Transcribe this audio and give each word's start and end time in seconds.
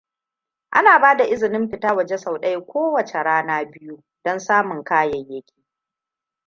ana 0.71 0.99
bada 0.99 1.23
izinin 1.27 1.69
fita 1.71 1.93
waje 1.95 2.17
sau 2.17 2.37
ɗaya 2.39 2.61
kowace 2.65 3.23
rana 3.23 3.65
biyu 3.65 4.03
don 4.23 4.39
samun 4.39 4.83
kayayyaki 4.83 5.63